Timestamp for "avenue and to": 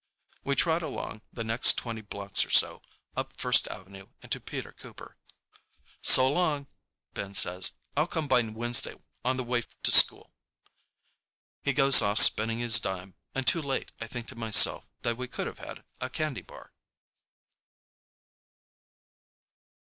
3.67-4.39